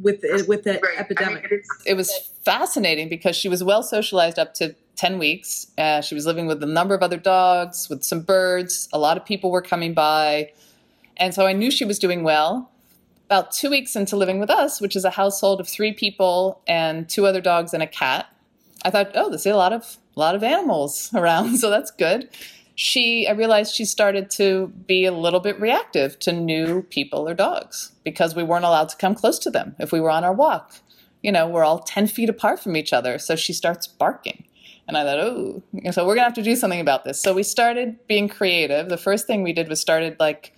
[0.00, 1.50] with the, with the epidemic?
[1.84, 5.68] it was fascinating because she was well socialized up to 10 weeks.
[5.76, 8.88] Uh, she was living with a number of other dogs, with some birds.
[8.92, 10.52] A lot of people were coming by.
[11.16, 12.70] And so I knew she was doing well.
[13.26, 17.08] About two weeks into living with us, which is a household of three people and
[17.08, 18.26] two other dogs and a cat,
[18.84, 22.28] I thought, oh, there's a lot of a lot of animals around, so that's good.
[22.74, 27.32] She, I realized she started to be a little bit reactive to new people or
[27.32, 30.34] dogs because we weren't allowed to come close to them if we were on our
[30.34, 30.74] walk.
[31.22, 34.44] You know, we're all 10 feet apart from each other, so she starts barking.
[34.86, 37.20] And I thought, oh, so we're gonna have to do something about this.
[37.20, 38.88] So we started being creative.
[38.88, 40.54] The first thing we did was started like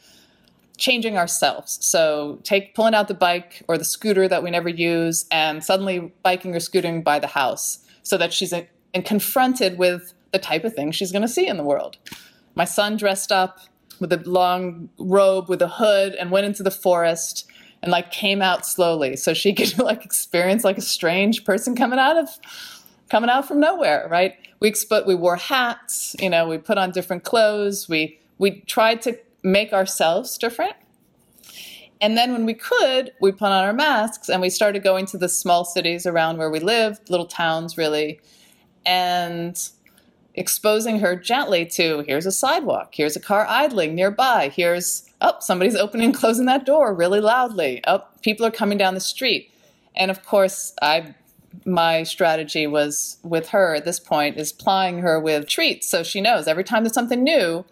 [0.76, 1.78] changing ourselves.
[1.81, 6.12] So take pulling out the bike or the scooter that we never use, and suddenly
[6.22, 10.74] biking or scooting by the house, so that she's and confronted with the type of
[10.74, 11.98] things she's going to see in the world.
[12.54, 13.60] My son dressed up
[14.00, 17.46] with a long robe with a hood and went into the forest
[17.82, 21.98] and like came out slowly so she could like experience like a strange person coming
[21.98, 22.28] out of
[23.10, 24.34] coming out from nowhere, right?
[24.60, 29.02] We expo- we wore hats, you know, we put on different clothes, we we tried
[29.02, 30.74] to make ourselves different.
[32.00, 35.18] And then when we could, we put on our masks and we started going to
[35.18, 38.20] the small cities around where we lived, little towns really,
[38.87, 39.68] and
[40.34, 45.74] exposing her gently to here's a sidewalk, here's a car idling nearby, here's oh, somebody's
[45.74, 47.82] opening and closing that door really loudly.
[47.87, 49.50] Oh, people are coming down the street.
[49.96, 51.14] And of course, I
[51.64, 56.20] my strategy was with her at this point is plying her with treats so she
[56.20, 57.64] knows every time there's something new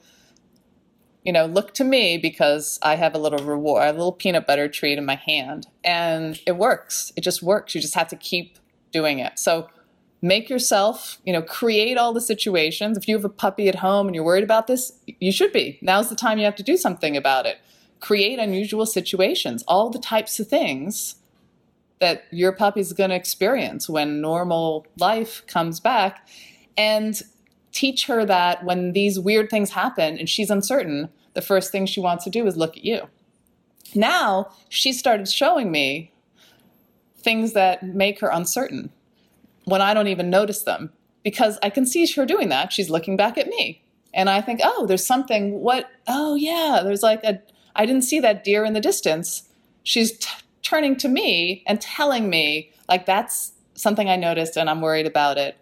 [1.26, 4.68] you know look to me because i have a little reward a little peanut butter
[4.68, 5.66] treat in my hand.
[5.84, 7.12] And it works.
[7.16, 7.74] It just works.
[7.74, 8.58] You just have to keep
[8.92, 9.38] doing it.
[9.38, 9.68] So
[10.22, 12.96] make yourself you know create all the situations.
[12.96, 15.78] If you have a puppy at home and you're worried about this you should be.
[15.82, 17.58] Now's the time you have to do something about it.
[17.98, 21.16] Create unusual situations all the types of things
[21.98, 26.28] that your puppy's going to experience when normal life comes back
[26.76, 27.22] and
[27.72, 32.00] teach her that when these weird things happen and she's uncertain the first thing she
[32.00, 33.08] wants to do is look at you.
[33.94, 36.10] Now she started showing me
[37.18, 38.90] things that make her uncertain
[39.64, 40.92] when i don't even notice them
[41.24, 42.72] because i can see her doing that.
[42.72, 43.84] She's looking back at me.
[44.14, 45.60] And i think oh there's something.
[45.60, 45.88] What?
[46.08, 47.40] Oh yeah there's like a
[47.76, 49.48] i didn't see that deer in the distance.
[49.82, 50.18] She's
[50.62, 55.36] turning to me and telling me like that's something I noticed and I'm worried about
[55.36, 55.58] it.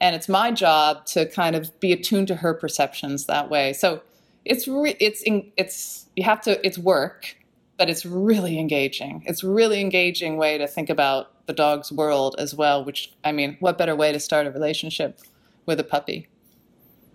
[0.00, 3.74] And it's my job to kind of be attuned to her perceptions that way.
[3.74, 4.00] So
[4.48, 5.22] it's re- it's
[5.56, 7.36] it's you have to it's work,
[7.76, 9.22] but it's really engaging.
[9.26, 12.84] It's really engaging way to think about the dog's world as well.
[12.84, 15.20] Which I mean, what better way to start a relationship
[15.66, 16.28] with a puppy?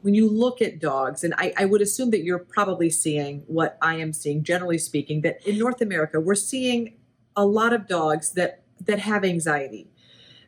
[0.03, 3.77] when you look at dogs, and I, I, would assume that you're probably seeing what
[3.81, 6.95] I am seeing, generally speaking, that in North America, we're seeing
[7.37, 9.89] a lot of dogs that that have anxiety,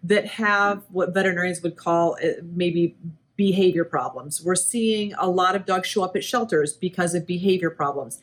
[0.04, 2.98] that have what veterinarians would call uh, maybe
[3.36, 4.42] behavior problems.
[4.42, 8.22] We're seeing a lot of dogs show up at shelters because of behavior problems.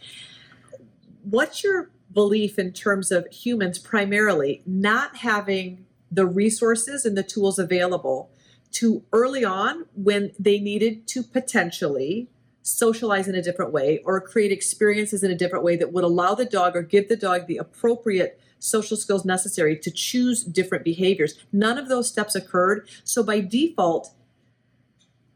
[1.23, 7.59] What's your belief in terms of humans primarily not having the resources and the tools
[7.59, 8.31] available
[8.73, 12.29] to early on when they needed to potentially
[12.63, 16.35] socialize in a different way or create experiences in a different way that would allow
[16.35, 21.35] the dog or give the dog the appropriate social skills necessary to choose different behaviors.
[21.53, 22.89] None of those steps occurred.
[23.03, 24.15] So by default,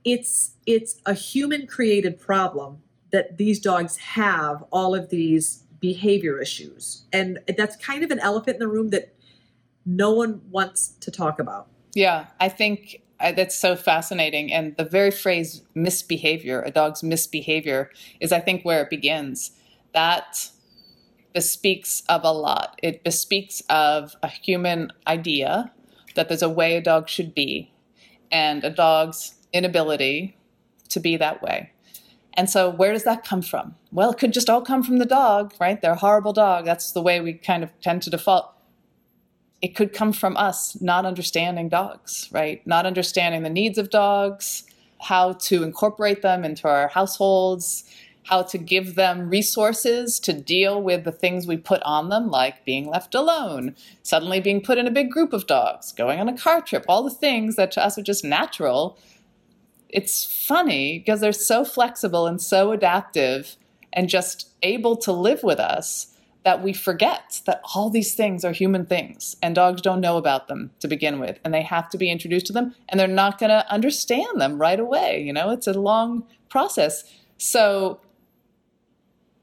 [0.07, 2.79] it's it's a human created problem
[3.11, 7.05] that these dogs have all of these behavior issues.
[7.13, 9.15] And that's kind of an elephant in the room that
[9.85, 11.69] no one wants to talk about.
[11.95, 14.53] Yeah, I think I, that's so fascinating.
[14.53, 17.91] And the very phrase misbehavior, a dog's misbehavior,
[18.21, 19.53] is I think where it begins.
[19.93, 20.51] That
[21.33, 22.79] bespeaks of a lot.
[22.83, 25.73] It bespeaks of a human idea
[26.15, 27.73] that there's a way a dog should be
[28.31, 30.37] and a dog's inability
[30.89, 31.73] to be that way.
[32.35, 33.77] And so, where does that come from?
[33.91, 35.81] Well, it could just all come from the dog, right?
[35.81, 36.67] They're a horrible dog.
[36.67, 38.53] That's the way we kind of tend to default.
[39.63, 42.65] It could come from us not understanding dogs, right?
[42.67, 44.65] Not understanding the needs of dogs,
[45.01, 47.85] how to incorporate them into our households,
[48.25, 52.65] how to give them resources to deal with the things we put on them, like
[52.65, 56.37] being left alone, suddenly being put in a big group of dogs, going on a
[56.37, 58.99] car trip, all the things that to us are just natural.
[59.89, 63.57] It's funny because they're so flexible and so adaptive
[63.93, 66.13] and just able to live with us
[66.45, 70.47] that we forget that all these things are human things and dogs don't know about
[70.47, 73.39] them to begin with and they have to be introduced to them and they're not
[73.39, 77.03] going to understand them right away you know it's a long process
[77.37, 78.01] so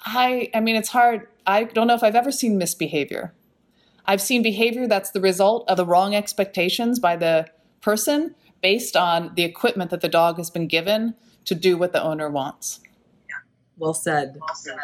[0.05, 1.27] I I mean it's hard.
[1.45, 3.33] I don't know if I've ever seen misbehavior.
[4.05, 7.47] I've seen behavior that's the result of the wrong expectations by the
[7.81, 11.13] person based on the equipment that the dog has been given
[11.45, 12.79] to do what the owner wants.
[13.29, 13.35] Yeah.
[13.77, 14.37] Well said.
[14.39, 14.77] Well said.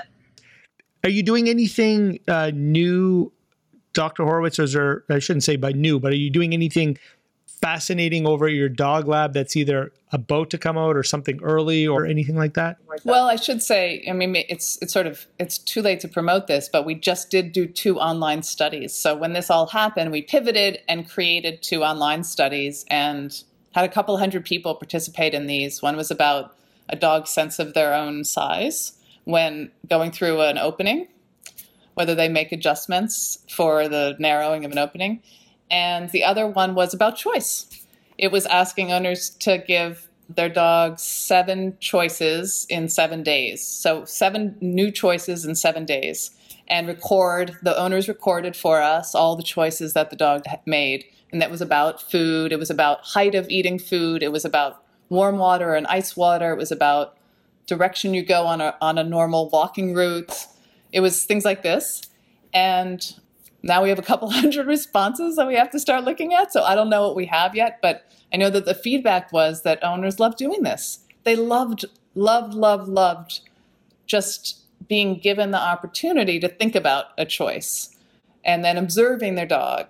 [1.03, 3.31] Are you doing anything uh, new,
[3.93, 4.25] Dr.
[4.25, 4.59] Horowitz?
[4.59, 6.97] Or is there, I shouldn't say by new, but are you doing anything
[7.61, 12.05] fascinating over your dog lab that's either about to come out or something early or
[12.05, 12.77] anything like that?
[13.05, 16.47] Well, I should say, I mean, it's it's sort of it's too late to promote
[16.47, 18.93] this, but we just did do two online studies.
[18.93, 23.41] So when this all happened, we pivoted and created two online studies and
[23.81, 25.81] had a couple hundred people participate in these.
[25.81, 26.55] One was about
[26.89, 28.93] a dog's sense of their own size
[29.25, 31.07] when going through an opening,
[31.93, 35.21] whether they make adjustments for the narrowing of an opening
[35.71, 37.67] and the other one was about choice.
[38.17, 43.65] It was asking owners to give their dogs seven choices in seven days.
[43.65, 46.32] So, seven new choices in seven days,
[46.67, 51.05] and record the owners recorded for us all the choices that the dog made.
[51.32, 54.84] And that was about food, it was about height of eating food, it was about
[55.09, 57.17] warm water and ice water, it was about
[57.67, 60.47] direction you go on a, on a normal walking route.
[60.91, 62.01] It was things like this.
[62.51, 63.15] And
[63.61, 66.51] now we have a couple hundred responses that we have to start looking at.
[66.51, 69.61] So I don't know what we have yet, but I know that the feedback was
[69.63, 70.99] that owners love doing this.
[71.23, 73.41] They loved, loved, loved, loved
[74.05, 77.95] just being given the opportunity to think about a choice
[78.43, 79.88] and then observing their dog.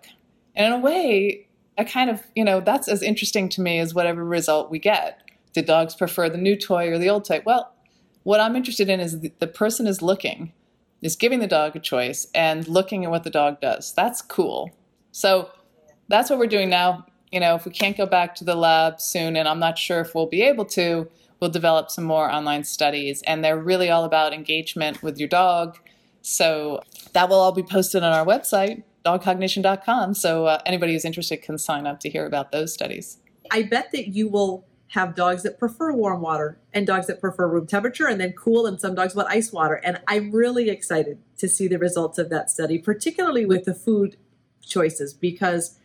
[0.59, 1.47] And in a way,
[1.77, 5.21] I kind of, you know, that's as interesting to me as whatever result we get.
[5.53, 7.41] Do dogs prefer the new toy or the old toy?
[7.45, 7.73] Well,
[8.23, 10.51] what I'm interested in is the, the person is looking,
[11.01, 13.93] is giving the dog a choice and looking at what the dog does.
[13.93, 14.71] That's cool.
[15.13, 15.49] So
[16.09, 17.05] that's what we're doing now.
[17.31, 20.01] You know, if we can't go back to the lab soon, and I'm not sure
[20.01, 21.07] if we'll be able to,
[21.39, 23.21] we'll develop some more online studies.
[23.21, 25.79] And they're really all about engagement with your dog.
[26.21, 26.83] So
[27.13, 30.13] that will all be posted on our website, dogcognition.com.
[30.13, 33.17] So uh, anybody who's interested can sign up to hear about those studies.
[33.51, 37.47] I bet that you will have dogs that prefer warm water and dogs that prefer
[37.47, 41.19] room temperature and then cool and some dogs want ice water and i'm really excited
[41.37, 44.17] to see the results of that study particularly with the food
[44.65, 45.77] choices because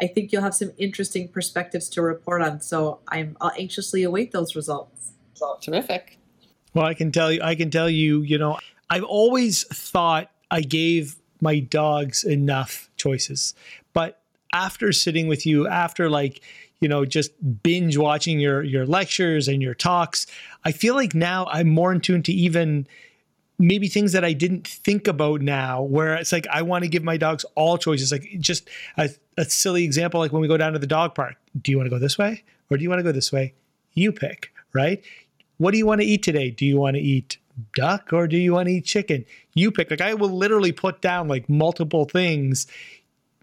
[0.00, 4.30] i think you'll have some interesting perspectives to report on so i'm i'll anxiously await
[4.30, 5.12] those results
[5.60, 6.18] Terrific.
[6.74, 8.58] Well, I can tell you, I can tell you, you know,
[8.88, 13.54] I've always thought I gave my dogs enough choices,
[13.92, 14.20] but
[14.52, 16.40] after sitting with you, after like,
[16.80, 17.32] you know, just
[17.62, 20.26] binge watching your your lectures and your talks,
[20.64, 22.86] I feel like now I'm more in tune to even
[23.58, 27.04] maybe things that I didn't think about now, where it's like I want to give
[27.04, 28.10] my dogs all choices.
[28.12, 31.36] Like just a, a silly example, like when we go down to the dog park,
[31.60, 33.54] do you want to go this way or do you want to go this way?
[33.94, 35.04] You pick, right?
[35.58, 36.50] What do you want to eat today?
[36.50, 37.38] Do you want to eat
[37.74, 39.24] duck or do you want to eat chicken?
[39.54, 39.90] You pick.
[39.90, 42.66] Like I will literally put down like multiple things,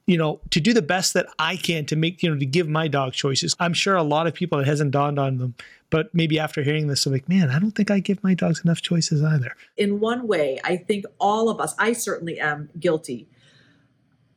[0.07, 2.67] you know, to do the best that I can to make, you know, to give
[2.67, 3.55] my dog choices.
[3.59, 5.55] I'm sure a lot of people it hasn't dawned on them,
[5.89, 8.61] but maybe after hearing this, I'm like, man, I don't think I give my dogs
[8.63, 9.55] enough choices either.
[9.77, 13.27] in one way i think all of us i certainly am guilty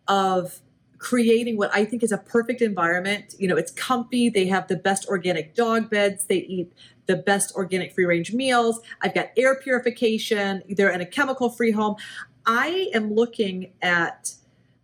[0.08, 0.60] of
[0.98, 4.76] creating what i think is a perfect environment you know it's comfy they have the
[4.76, 6.72] best organic dog beds they eat
[7.06, 8.80] the best organic free range meals.
[9.00, 10.62] I've got air purification.
[10.68, 11.96] They're in a chemical free home.
[12.46, 14.34] I am looking at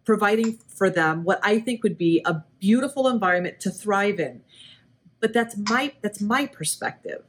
[0.08, 4.40] providing for them what i think would be a beautiful environment to thrive in.
[5.20, 7.24] But that's my that's my perspective.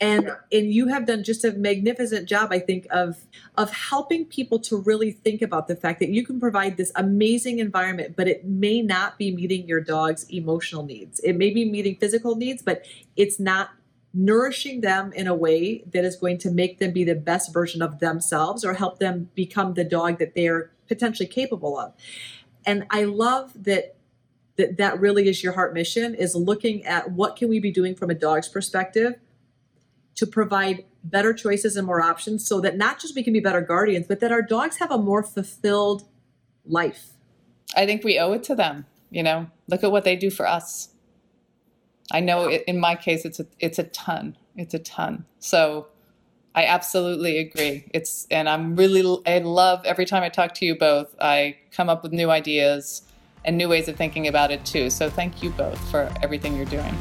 [0.00, 3.26] And and you have done just a magnificent job i think of
[3.58, 7.58] of helping people to really think about the fact that you can provide this amazing
[7.58, 11.18] environment but it may not be meeting your dog's emotional needs.
[11.20, 12.84] It may be meeting physical needs but
[13.16, 13.70] it's not
[14.12, 17.80] nourishing them in a way that is going to make them be the best version
[17.80, 21.92] of themselves or help them become the dog that they're potentially capable of
[22.66, 23.94] and i love that
[24.56, 27.94] that that really is your heart mission is looking at what can we be doing
[27.94, 29.14] from a dog's perspective
[30.16, 33.62] to provide better choices and more options so that not just we can be better
[33.62, 36.04] guardians, but that our dogs have a more fulfilled
[36.66, 37.12] life.
[37.74, 38.84] I think we owe it to them.
[39.10, 40.89] You know, look at what they do for us.
[42.10, 44.36] I know it, in my case, it's a it's a ton.
[44.56, 45.24] It's a ton.
[45.38, 45.86] So
[46.54, 47.84] I absolutely agree.
[47.94, 51.14] It's and I'm really I love every time I talk to you both.
[51.20, 53.02] I come up with new ideas
[53.44, 54.90] and new ways of thinking about it too.
[54.90, 56.96] So thank you both for everything you're doing.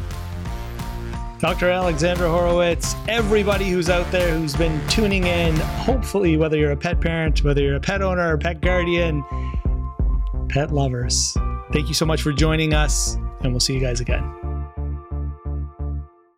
[1.40, 1.70] Dr.
[1.70, 7.00] Alexandra Horowitz, everybody who's out there who's been tuning in, hopefully, whether you're a pet
[7.00, 9.24] parent, whether you're a pet owner or pet guardian,
[10.50, 11.38] pet lovers,
[11.72, 14.39] thank you so much for joining us, and we'll see you guys again.